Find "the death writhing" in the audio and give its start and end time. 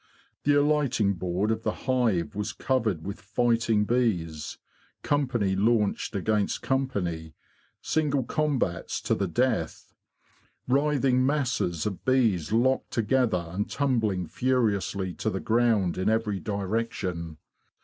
9.13-11.23